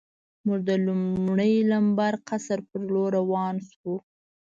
[0.45, 3.93] موږ د لومړي لمبر قصر په لور روان شو.